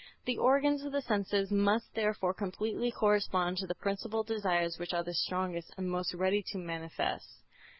[0.25, 5.03] The organs of the senses must therefore completely correspond to the principal desires which are
[5.03, 7.29] the strongest and most ready to manifest.